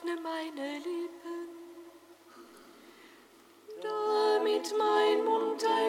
öffne 0.00 0.16
meine 0.22 0.78
Lippen, 0.78 1.48
damit 3.82 4.74
mein 4.78 5.24
Mund 5.24 5.64
ein 5.64 5.79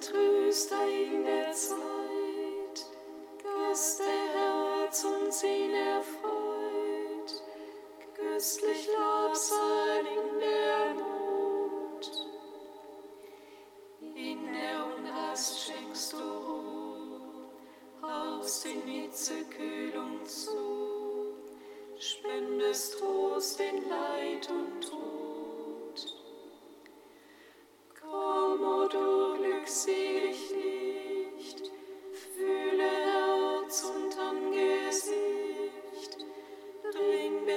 Tröster 0.00 0.88
in 0.88 1.24
der 1.24 1.52
Zeit, 1.52 2.86
Gast 3.42 4.00
der 4.00 4.06
Herz 4.34 5.04
uns 5.04 5.44
ihn 5.44 5.74
erfreut, 5.74 7.42
köstlich 8.14 8.88
in 10.06 10.40
der 10.40 10.94
Not. 10.94 12.10
In 14.14 14.52
der 14.54 14.86
Unrast 14.96 15.66
schenkst 15.66 16.14
du 16.14 16.16
Ruhe, 16.16 17.20
hauchst 18.00 18.64
in 18.64 18.80
Hitze 18.82 19.44
Kühlung 19.50 20.24
zu, 20.24 21.34
spendest 21.98 22.98
Trost 22.98 23.60
in 23.60 23.86
Leid 23.86 24.48
und 24.48 24.80
Tod. 24.80 25.19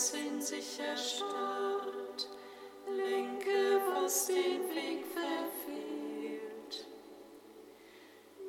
was 0.00 0.14
in 0.14 0.40
sich 0.40 0.80
erstarrt, 0.80 2.28
lenke, 2.86 3.82
was 3.92 4.28
den 4.28 4.62
Weg 4.74 5.04
verfehlt. 5.12 6.86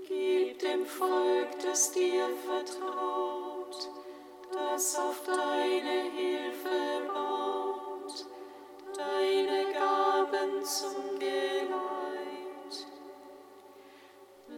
Gib 0.08 0.60
dem 0.60 0.86
Volk, 0.86 1.50
das 1.62 1.92
dir 1.92 2.30
vertraut, 2.46 3.90
das 4.54 4.98
auf 4.98 5.24
deine 5.26 6.12
Hilfe 6.16 7.12
baut, 7.14 8.26
deine 8.96 9.74
Gaben 9.74 10.64
zum 10.64 11.20
Geleit. 11.20 12.88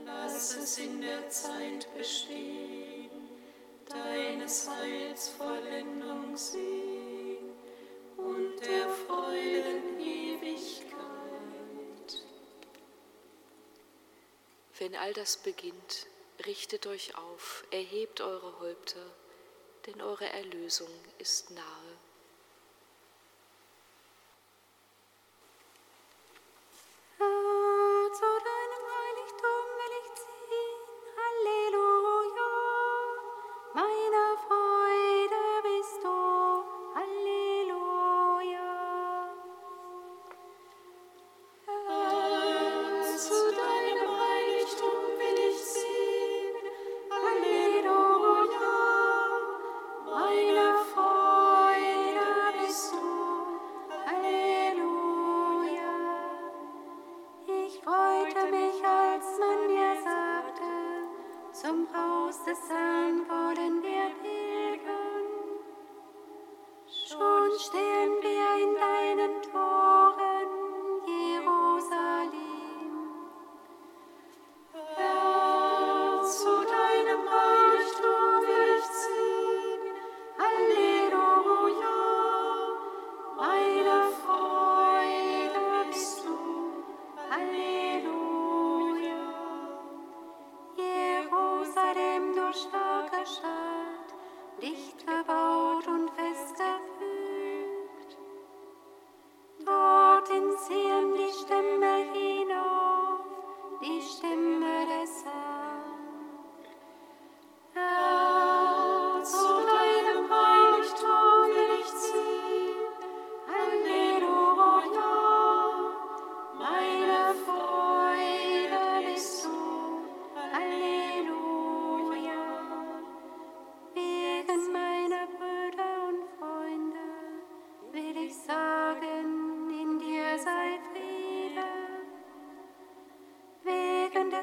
Lass 0.06 0.58
es 0.58 0.78
in 0.78 1.02
der 1.02 1.28
Zeit 1.28 1.88
bestehen 1.98 2.94
deines 3.94 4.70
Heils 4.70 5.30
Vollendung 5.30 6.36
sehen. 6.36 6.83
all 15.03 15.12
das 15.12 15.36
beginnt, 15.36 16.08
richtet 16.46 16.88
euch 16.88 17.18
auf, 17.18 17.66
erhebt 17.72 18.22
eure 18.22 18.58
Häupter, 18.62 19.06
denn 19.86 20.02
eure 20.02 20.30
Erlösung 20.30 20.88
ist 21.18 21.52
nahe. 21.52 21.93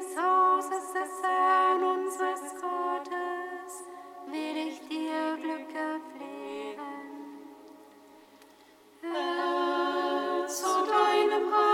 des 0.01 0.17
Hauses 0.17 0.93
des 0.93 1.23
Herrn 1.23 1.83
unseres 1.83 2.55
Gottes 2.59 3.83
will 4.27 4.57
ich 4.67 4.79
dir 4.87 5.37
Glück 5.39 5.69
pflegen. 5.69 6.81
Herr, 9.01 10.47
zu 10.47 10.85
deinem 10.87 11.53
Heil 11.53 11.70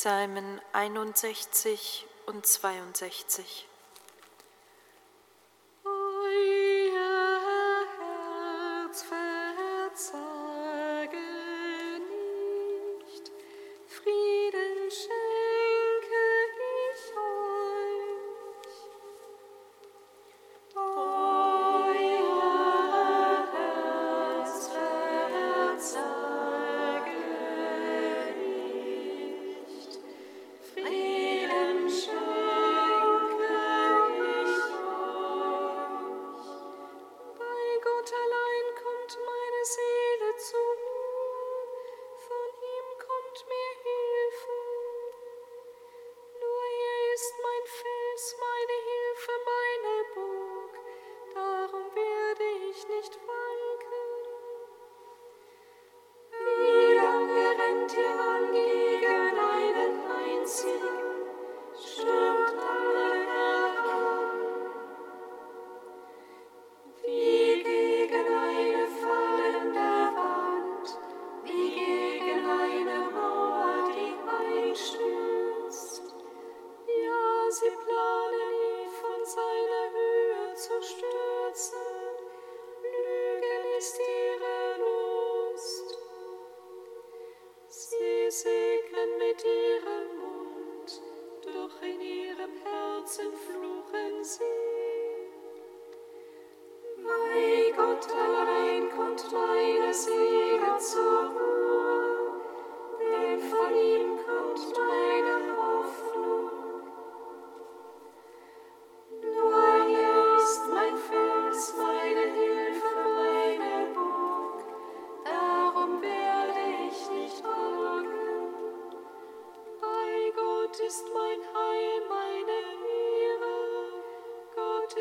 Psalmen 0.00 0.62
61 0.72 2.06
und 2.24 2.46
62. 2.46 3.68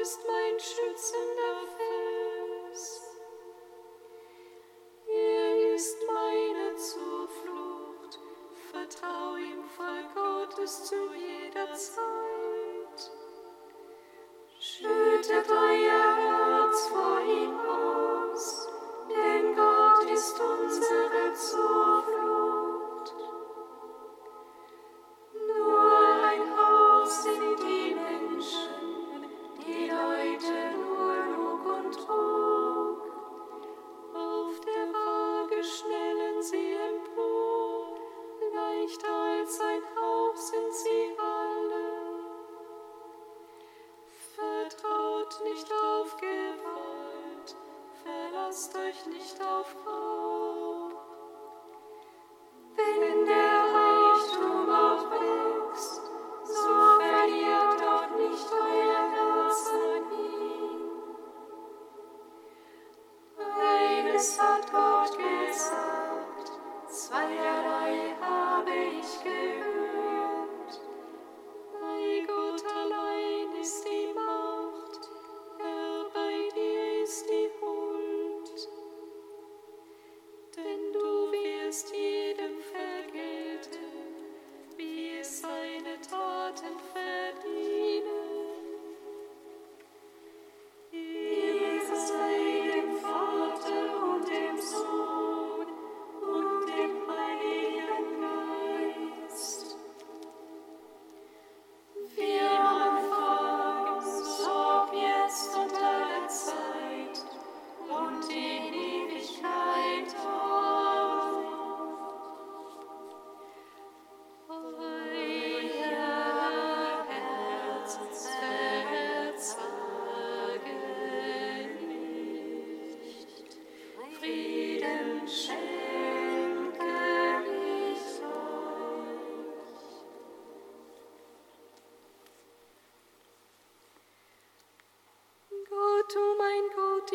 ist 0.01 0.19
mein 0.25 0.59
schützender 0.59 1.67
Fels. 1.75 3.08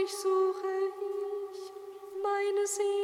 dich 0.04 0.16
suche 0.18 0.66
ich, 1.50 1.72
meine 2.22 2.66
Seele. 2.66 3.03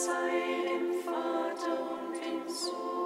sei 0.00 0.64
dem 0.64 1.02
Vater 1.04 1.78
und 1.92 2.14
dem 2.16 2.48
Sohn. 2.48 2.99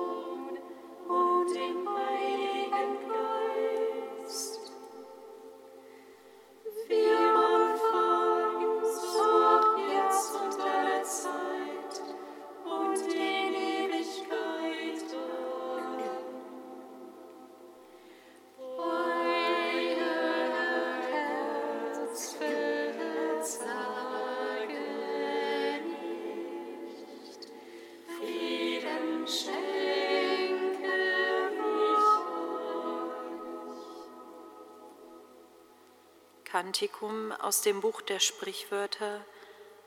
Kantikum 36.55 37.33
aus 37.33 37.63
dem 37.63 37.81
Buch 37.81 38.01
der 38.01 38.21
Sprichwörter, 38.21 39.25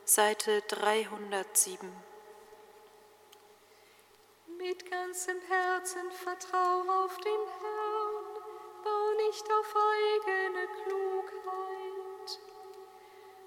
Seite 0.04 0.60
307. 0.68 1.90
Mit 4.58 4.90
ganzem 4.90 5.40
Herzen 5.48 6.10
vertrau 6.12 6.82
auf 7.06 7.16
den 7.16 7.42
Herrn, 7.62 8.24
bau 8.84 9.26
nicht 9.26 9.46
auf 9.50 9.74
eigene 9.74 10.66
Klugheit. 10.84 12.38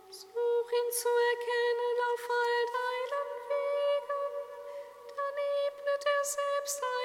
Such 0.09 0.71
ihn 0.79 0.91
zu 0.91 1.09
erkennen 1.29 1.97
auf 2.15 2.27
all 2.27 2.65
deinen 2.73 3.29
Wegen, 3.51 4.25
dann 5.09 5.35
ebnet 5.67 6.05
er 6.07 6.23
selbst 6.23 6.81
deine 6.81 7.00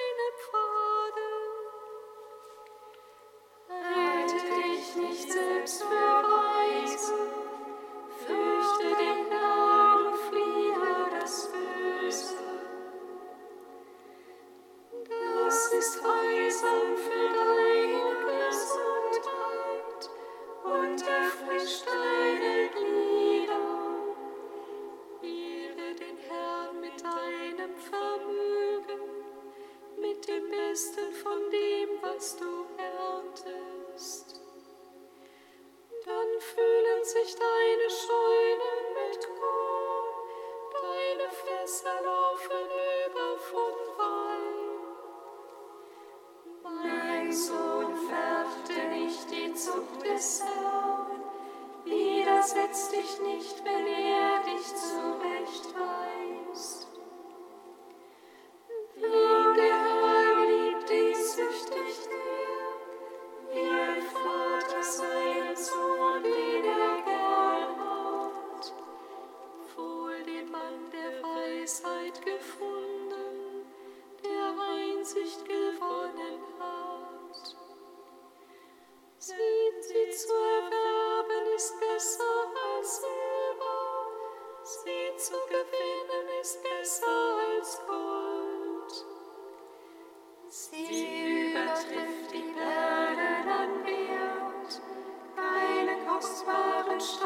Stern. 96.99 97.26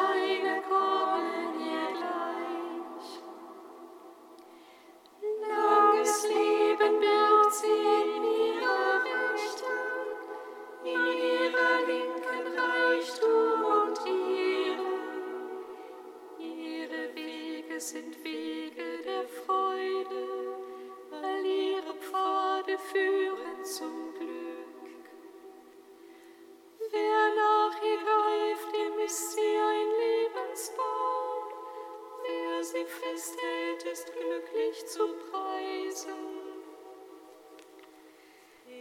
sie 32.63 32.85
festhält, 32.85 33.83
ist 33.91 34.13
glücklich 34.13 34.87
zu 34.87 35.01
preisen. 35.31 36.31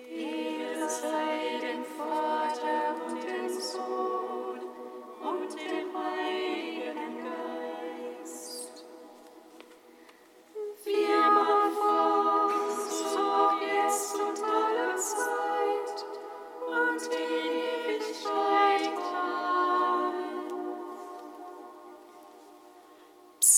Ihr 0.10 0.89
seid 0.89 1.59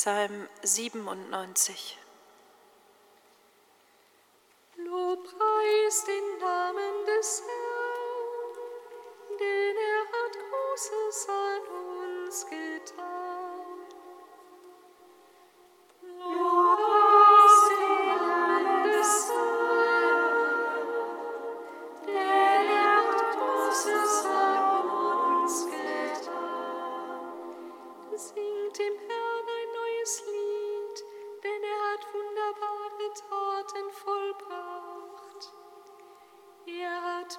Psalm 0.04 0.48
97. 1.30 2.11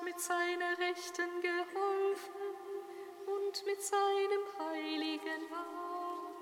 mit 0.04 0.18
seiner 0.20 0.76
Rechten 0.78 1.40
geholfen 1.40 2.42
und 3.26 3.66
mit 3.66 3.80
seinem 3.82 4.44
heiligen 4.58 5.52
Arm. 5.52 6.32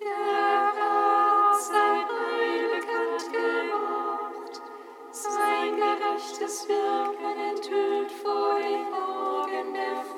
Der 0.00 0.72
hat 0.72 1.60
sein 1.60 2.08
Heil 2.08 2.80
bekannt 2.80 3.32
gemacht, 3.32 4.62
sein 5.10 5.76
gerechtes 5.76 6.68
Wirken 6.68 7.40
enthüllt 7.50 8.12
vor 8.12 8.58
den 8.58 8.92
Augen 8.94 9.74
der 9.74 10.04
Frau. 10.04 10.15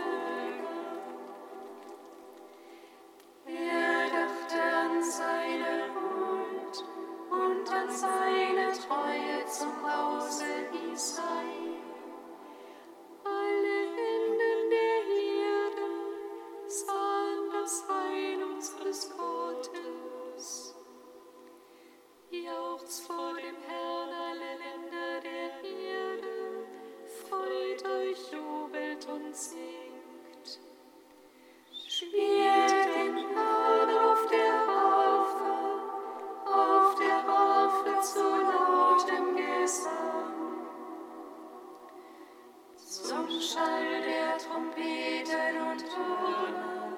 der 44.08 44.38
Trompeten 44.38 45.60
und 45.70 45.80
Türme, 45.80 46.96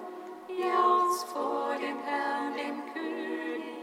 jauchzt 0.48 1.28
vor 1.28 1.74
dem 1.74 1.98
Herrn, 2.04 2.54
dem 2.54 2.82
König. 2.92 3.80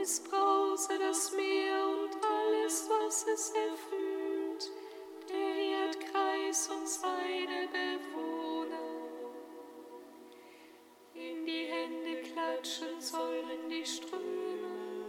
Es 0.00 0.20
brause 0.20 0.98
das 0.98 1.32
Meer 1.32 1.86
und 1.86 2.10
alles, 2.24 2.88
was 2.90 3.26
es 3.26 3.50
erfüllt, 3.50 4.70
der 5.28 5.86
Erdkreis 5.86 6.68
und 6.68 6.88
seine 6.88 7.68
Bewohner. 7.68 8.88
In 11.14 11.46
die 11.46 11.66
Hände 11.66 12.22
klatschen 12.22 13.00
sollen 13.00 13.68
die 13.70 13.86
Ströme, 13.86 15.06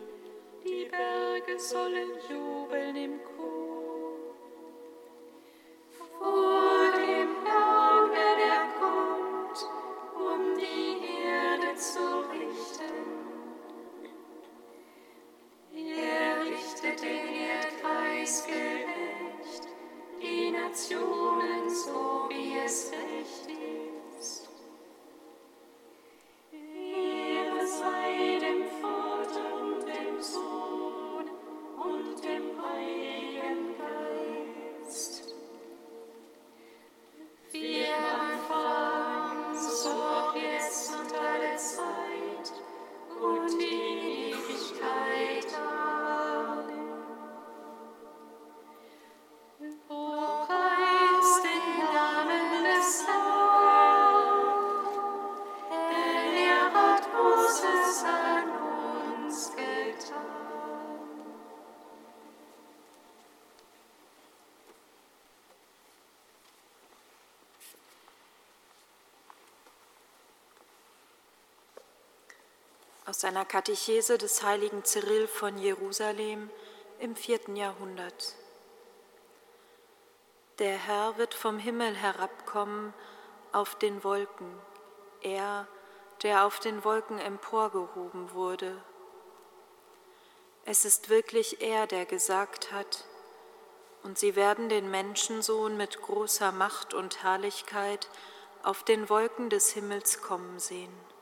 die 0.63 0.85
Berge 0.85 1.59
sollen 1.59 2.11
jubeln 2.29 2.95
im 2.95 3.23
Kopf. 3.23 3.32
Aus 73.23 73.29
einer 73.29 73.45
Katechese 73.45 74.17
des 74.17 74.43
heiligen 74.43 74.83
Cyril 74.83 75.29
von 75.29 75.57
Jerusalem 75.57 76.49
im 76.99 77.15
vierten 77.15 77.55
Jahrhundert. 77.55 78.35
Der 80.59 80.75
Herr 80.75 81.17
wird 81.17 81.33
vom 81.33 81.57
Himmel 81.57 81.95
herabkommen 81.95 82.93
auf 83.53 83.75
den 83.75 84.03
Wolken, 84.03 84.51
er, 85.21 85.69
der 86.21 86.45
auf 86.45 86.59
den 86.59 86.83
Wolken 86.83 87.17
emporgehoben 87.17 88.33
wurde. 88.33 88.75
Es 90.65 90.83
ist 90.83 91.07
wirklich 91.07 91.61
er, 91.61 91.87
der 91.87 92.05
gesagt 92.05 92.73
hat, 92.73 93.05
und 94.03 94.19
sie 94.19 94.35
werden 94.35 94.67
den 94.67 94.91
Menschensohn 94.91 95.77
mit 95.77 96.01
großer 96.01 96.51
Macht 96.51 96.93
und 96.93 97.23
Herrlichkeit 97.23 98.09
auf 98.63 98.83
den 98.83 99.07
Wolken 99.07 99.49
des 99.49 99.71
Himmels 99.71 100.21
kommen 100.21 100.59
sehen. 100.59 101.12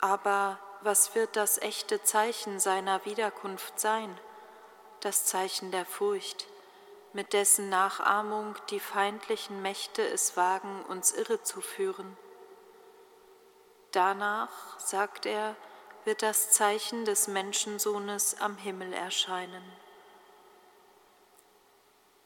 Aber 0.00 0.58
was 0.82 1.14
wird 1.14 1.34
das 1.34 1.58
echte 1.58 2.02
Zeichen 2.02 2.60
seiner 2.60 3.04
Wiederkunft 3.04 3.80
sein? 3.80 4.16
Das 5.00 5.24
Zeichen 5.24 5.72
der 5.72 5.84
Furcht, 5.84 6.46
mit 7.12 7.32
dessen 7.32 7.68
Nachahmung 7.68 8.54
die 8.70 8.80
feindlichen 8.80 9.60
Mächte 9.60 10.06
es 10.06 10.36
wagen, 10.36 10.84
uns 10.84 11.12
irre 11.12 11.42
zu 11.42 11.60
führen. 11.60 12.16
Danach, 13.90 14.78
sagt 14.78 15.26
er, 15.26 15.56
wird 16.04 16.22
das 16.22 16.52
Zeichen 16.52 17.04
des 17.04 17.26
Menschensohnes 17.26 18.40
am 18.40 18.56
Himmel 18.56 18.92
erscheinen. 18.92 19.64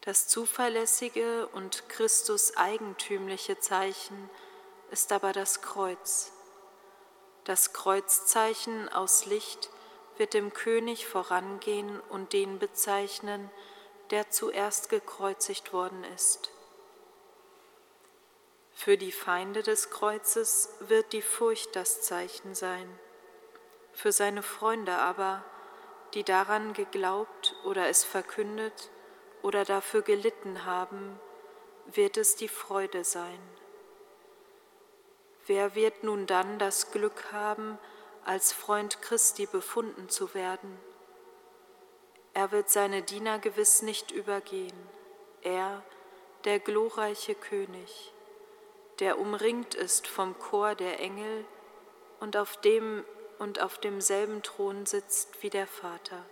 Das 0.02 0.28
zuverlässige 0.28 1.46
und 1.48 1.88
Christus 1.88 2.56
eigentümliche 2.56 3.60
Zeichen 3.60 4.28
ist 4.90 5.12
aber 5.12 5.32
das 5.32 5.62
Kreuz 5.62 6.32
das 7.44 7.72
Kreuzzeichen 7.72 8.88
aus 8.88 9.26
Licht 9.26 9.70
wird 10.16 10.34
dem 10.34 10.52
König 10.52 11.06
vorangehen 11.06 12.00
und 12.08 12.32
den 12.32 12.58
bezeichnen, 12.58 13.50
der 14.10 14.30
zuerst 14.30 14.88
gekreuzigt 14.88 15.72
worden 15.72 16.04
ist. 16.14 16.50
Für 18.74 18.96
die 18.96 19.12
Feinde 19.12 19.62
des 19.62 19.90
Kreuzes 19.90 20.74
wird 20.80 21.12
die 21.12 21.22
Furcht 21.22 21.76
das 21.76 22.02
Zeichen 22.02 22.54
sein. 22.54 22.88
Für 23.92 24.12
seine 24.12 24.42
Freunde 24.42 24.94
aber, 24.96 25.44
die 26.14 26.24
daran 26.24 26.72
geglaubt 26.72 27.54
oder 27.64 27.88
es 27.88 28.04
verkündet 28.04 28.90
oder 29.42 29.64
dafür 29.64 30.02
gelitten 30.02 30.64
haben, 30.64 31.18
wird 31.86 32.16
es 32.16 32.36
die 32.36 32.48
Freude 32.48 33.04
sein. 33.04 33.40
Wer 35.54 35.74
wird 35.74 36.02
nun 36.02 36.26
dann 36.26 36.58
das 36.58 36.92
Glück 36.92 37.30
haben, 37.30 37.78
als 38.24 38.54
Freund 38.54 39.02
Christi 39.02 39.44
befunden 39.44 40.08
zu 40.08 40.32
werden? 40.32 40.80
Er 42.32 42.52
wird 42.52 42.70
seine 42.70 43.02
Diener 43.02 43.38
gewiss 43.38 43.82
nicht 43.82 44.12
übergehen, 44.12 44.72
er, 45.42 45.82
der 46.44 46.58
glorreiche 46.58 47.34
König, 47.34 48.14
der 48.98 49.18
umringt 49.18 49.74
ist 49.74 50.06
vom 50.06 50.38
Chor 50.38 50.74
der 50.74 51.00
Engel 51.00 51.44
und 52.18 52.38
auf 52.38 52.56
dem 52.62 53.04
und 53.38 53.60
auf 53.60 53.76
demselben 53.76 54.42
Thron 54.42 54.86
sitzt 54.86 55.42
wie 55.42 55.50
der 55.50 55.66
Vater. 55.66 56.24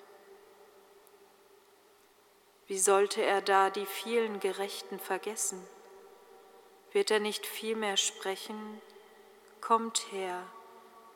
Wie 2.68 2.78
sollte 2.78 3.22
er 3.22 3.42
da 3.42 3.68
die 3.68 3.84
vielen 3.84 4.40
Gerechten 4.40 4.98
vergessen? 4.98 5.62
Wird 6.92 7.10
er 7.10 7.20
nicht 7.20 7.44
vielmehr 7.44 7.98
sprechen, 7.98 8.80
Kommt 9.60 10.10
her, 10.10 10.42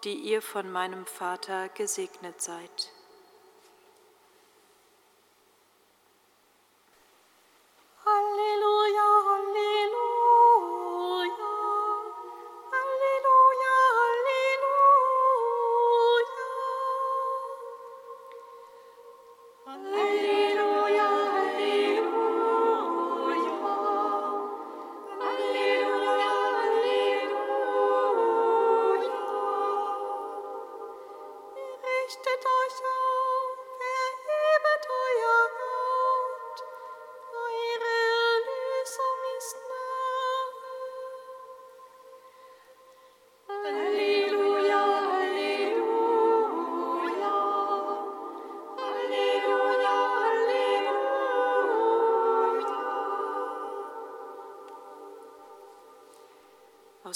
die 0.05 0.15
ihr 0.15 0.43
von 0.43 0.71
meinem 0.71 1.07
Vater 1.07 1.69
gesegnet 1.71 2.41
seid. 2.43 2.93
Aus 8.05 8.45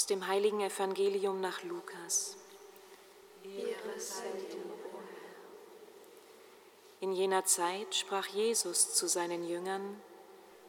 dem 0.09 0.27
heiligen 0.27 0.61
Evangelium 0.61 1.39
nach 1.39 1.63
Lukas. 1.63 2.37
In 6.99 7.13
jener 7.13 7.45
Zeit 7.45 7.95
sprach 7.95 8.27
Jesus 8.27 8.93
zu 8.93 9.07
seinen 9.07 9.47
Jüngern, 9.47 10.01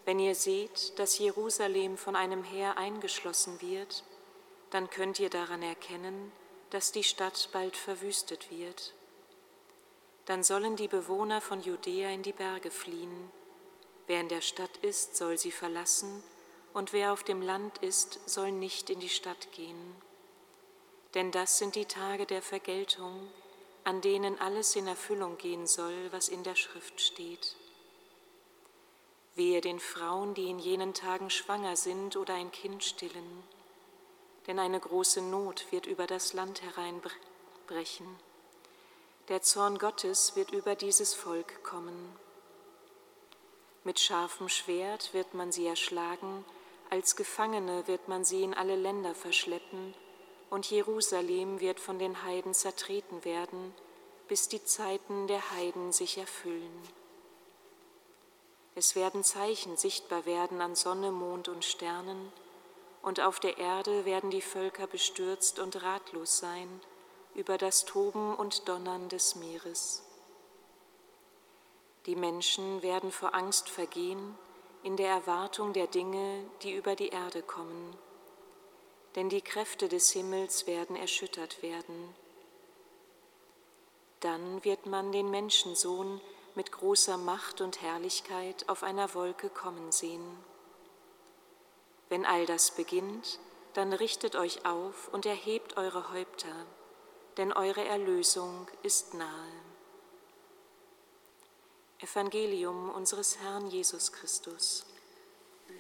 wenn 0.05 0.19
ihr 0.19 0.35
seht, 0.35 0.99
dass 0.99 1.19
Jerusalem 1.19 1.97
von 1.97 2.17
einem 2.17 2.43
Heer 2.43 2.79
eingeschlossen 2.79 3.61
wird, 3.61 4.05
dann 4.71 4.89
könnt 4.89 5.21
ihr 5.21 5.31
daran 5.31 5.63
erkennen, 5.63 6.33
dass 6.71 6.93
die 6.93 7.05
Stadt 7.05 7.49
bald 7.53 7.77
verwüstet 7.77 8.51
wird. 8.51 8.95
Dann 10.27 10.43
sollen 10.43 10.77
die 10.77 10.89
Bewohner 10.89 11.41
von 11.41 11.61
Judäa 11.61 12.11
in 12.11 12.23
die 12.23 12.33
Berge 12.33 12.71
fliehen. 12.71 13.31
Wer 14.07 14.21
in 14.21 14.29
der 14.29 14.41
Stadt 14.41 14.77
ist, 14.83 15.17
soll 15.17 15.39
sie 15.39 15.51
verlassen 15.51 16.23
und 16.73 16.93
wer 16.93 17.13
auf 17.13 17.23
dem 17.25 17.43
Land 17.43 17.79
ist, 17.79 18.21
soll 18.29 18.53
nicht 18.53 18.91
in 18.91 19.01
die 19.01 19.09
Stadt 19.09 19.53
gehen. 19.53 19.97
Denn 21.15 21.33
das 21.33 21.59
sind 21.59 21.75
die 21.75 21.87
Tage 21.87 22.27
der 22.27 22.43
Vergeltung, 22.43 23.29
an 23.85 24.01
denen 24.01 24.39
alles 24.41 24.77
in 24.77 24.87
Erfüllung 24.87 25.39
gehen 25.39 25.67
soll, 25.67 26.13
was 26.13 26.29
in 26.29 26.45
der 26.45 26.55
Schrift 26.55 27.01
steht. 27.01 27.57
Wehe 29.35 29.61
den 29.61 29.81
Frauen, 29.81 30.35
die 30.35 30.51
in 30.51 30.59
jenen 30.59 30.95
Tagen 30.95 31.31
schwanger 31.31 31.77
sind 31.77 32.17
oder 32.17 32.35
ein 32.35 32.53
Kind 32.53 32.85
stillen, 32.85 33.43
denn 34.47 34.59
eine 34.59 34.79
große 34.79 35.23
Not 35.23 35.67
wird 35.71 35.87
über 35.87 36.07
das 36.07 36.33
Land 36.33 36.63
hereinbrechen. 36.63 38.07
Der 39.29 39.43
Zorn 39.43 39.79
Gottes 39.79 40.37
wird 40.37 40.51
über 40.51 40.75
dieses 40.75 41.15
Volk 41.15 41.63
kommen. 41.63 42.17
Mit 43.85 43.99
scharfem 43.99 44.49
Schwert 44.49 45.15
wird 45.15 45.35
man 45.35 45.53
sie 45.53 45.67
erschlagen, 45.67 46.45
als 46.91 47.15
Gefangene 47.15 47.87
wird 47.87 48.09
man 48.09 48.25
sie 48.25 48.43
in 48.43 48.53
alle 48.53 48.77
Länder 48.77 49.15
verschleppen, 49.15 49.95
und 50.51 50.69
Jerusalem 50.69 51.61
wird 51.61 51.79
von 51.79 52.01
den 52.01 52.25
Heiden 52.25 52.53
zertreten 52.55 53.25
werden, 53.25 53.73
bis 54.27 54.49
die 54.49 54.65
Zeiten 54.65 55.29
der 55.29 55.53
Heiden 55.53 55.93
sich 55.93 56.19
erfüllen. 56.19 56.83
Es 58.75 58.97
werden 58.97 59.23
Zeichen 59.23 59.77
sichtbar 59.77 60.27
werden 60.27 60.61
an 60.61 60.75
Sonne, 60.75 61.13
Mond 61.13 61.49
und 61.49 61.65
Sternen, 61.65 62.33
und 63.03 63.21
auf 63.21 63.41
der 63.41 63.59
Erde 63.59 64.05
werden 64.05 64.31
die 64.31 64.43
Völker 64.43 64.87
bestürzt 64.87 65.59
und 65.59 65.83
ratlos 65.83 66.39
sein 66.39 66.81
über 67.35 67.57
das 67.57 67.85
Toben 67.85 68.35
und 68.35 68.69
Donnern 68.69 69.09
des 69.09 69.37
Meeres. 69.37 70.03
Die 72.07 72.17
Menschen 72.17 72.83
werden 72.83 73.13
vor 73.13 73.35
Angst 73.35 73.69
vergehen, 73.69 74.37
in 74.83 74.97
der 74.97 75.11
Erwartung 75.11 75.73
der 75.73 75.87
Dinge, 75.87 76.45
die 76.63 76.73
über 76.73 76.97
die 76.97 77.09
Erde 77.09 77.43
kommen. 77.43 77.97
Denn 79.17 79.29
die 79.29 79.43
Kräfte 79.43 79.89
des 79.89 80.11
Himmels 80.11 80.67
werden 80.67 80.97
erschüttert 80.97 81.63
werden. 81.63 82.15
Dann 84.21 84.65
wird 84.65 84.87
man 84.87 85.13
den 85.13 85.31
Menschensohn 85.31 86.21
mit 86.55 86.73
großer 86.73 87.17
Macht 87.17 87.61
und 87.61 87.83
Herrlichkeit 87.83 88.69
auf 88.69 88.83
einer 88.83 89.15
Wolke 89.15 89.49
kommen 89.49 89.93
sehen. 89.93 90.45
Wenn 92.09 92.27
all 92.27 92.45
das 92.47 92.73
beginnt, 92.73 93.39
dann 93.75 93.93
richtet 93.93 94.35
euch 94.35 94.67
auf 94.67 95.09
und 95.13 95.27
erhebt 95.27 95.77
eure 95.77 96.13
Häupter, 96.13 96.67
denn 97.37 97.53
eure 97.53 97.85
Erlösung 97.85 98.67
ist 98.83 99.15
nahe. 99.15 99.70
Evangelium 102.03 102.91
unseres 102.91 103.39
Herrn 103.39 103.69
Jesus 103.69 104.11
Christus. 104.11 104.87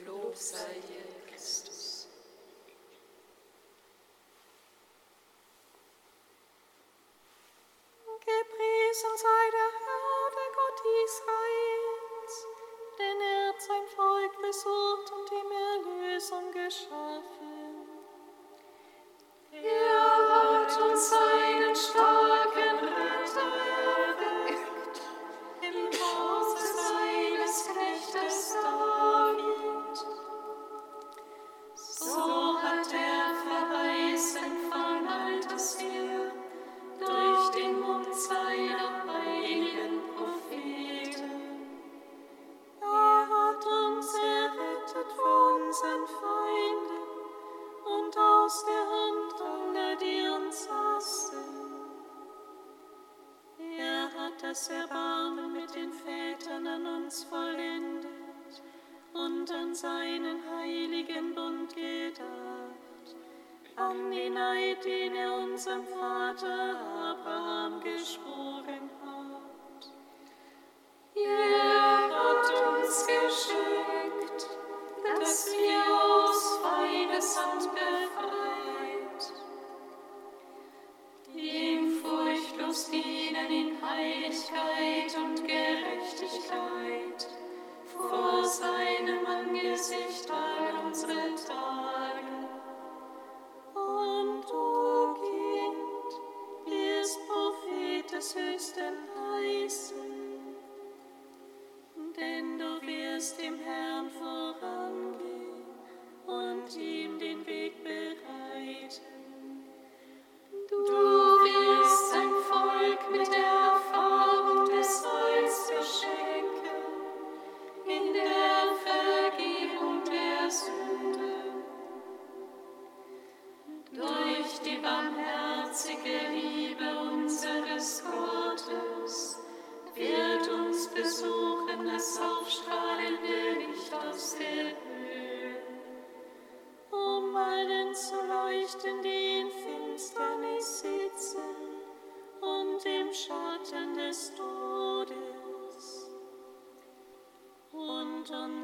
Lob 0.06 0.36
sei 0.36 0.74
dir, 0.86 1.04
Christus. 1.32 2.08
Gepriesen 8.20 9.16
sei 9.16 9.29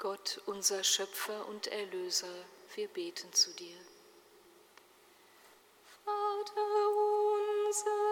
Gott, 0.00 0.40
unser 0.46 0.82
Schöpfer 0.82 1.46
und 1.48 1.66
Erlöser, 1.66 2.46
wir 2.74 2.88
beten 2.88 3.30
zu 3.34 3.52
dir. 3.52 3.76
Vater 6.06 6.62
unser 7.66 8.09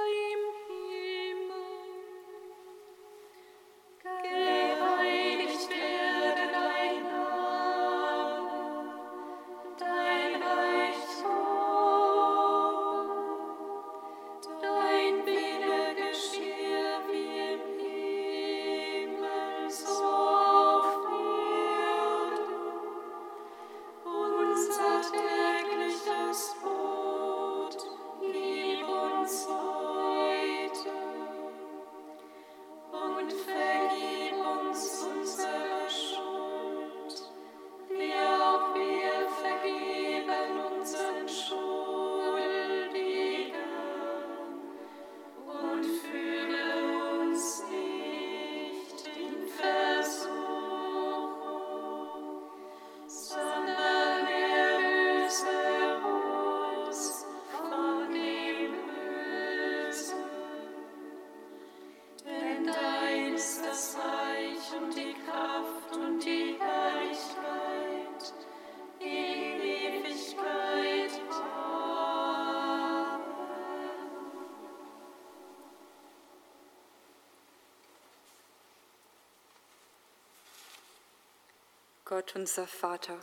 Gott 82.28 82.36
unser 82.36 82.66
Vater, 82.66 83.18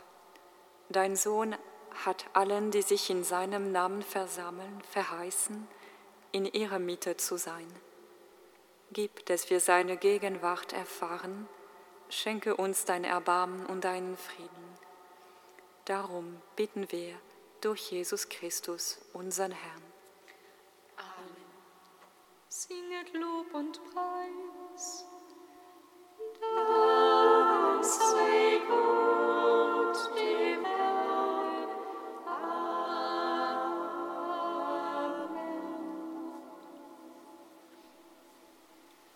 dein 0.88 1.14
Sohn 1.14 1.54
hat 2.04 2.26
allen, 2.32 2.72
die 2.72 2.82
sich 2.82 3.08
in 3.08 3.22
seinem 3.22 3.70
Namen 3.70 4.02
versammeln, 4.02 4.82
verheißen, 4.90 5.68
in 6.32 6.44
ihrer 6.44 6.80
Mitte 6.80 7.16
zu 7.16 7.36
sein. 7.36 7.68
Gib, 8.90 9.24
dass 9.26 9.48
wir 9.48 9.60
seine 9.60 9.96
Gegenwart 9.96 10.72
erfahren, 10.72 11.48
schenke 12.08 12.56
uns 12.56 12.84
dein 12.84 13.04
Erbarmen 13.04 13.64
und 13.66 13.84
deinen 13.84 14.16
Frieden. 14.16 14.78
Darum 15.84 16.42
bitten 16.56 16.90
wir 16.90 17.14
durch 17.60 17.92
Jesus 17.92 18.28
Christus, 18.28 18.98
unseren 19.12 19.52
Herrn. 19.52 19.85